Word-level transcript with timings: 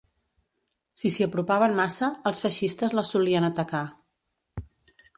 Si 1.01 1.11
s'hi 1.15 1.25
apropaven 1.25 1.77
massa, 1.81 2.11
els 2.31 2.43
feixistes 2.47 2.99
les 3.01 3.15
solien 3.17 3.49
atacar 3.53 3.87